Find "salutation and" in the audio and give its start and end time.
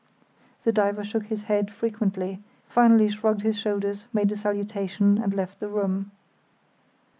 4.35-5.31